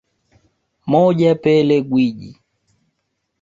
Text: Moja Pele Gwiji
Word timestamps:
Moja 0.91 1.35
Pele 1.43 1.77
Gwiji 1.89 2.31